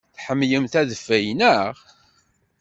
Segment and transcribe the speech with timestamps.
[0.15, 1.75] Tḥemmlemt adfel, naɣ?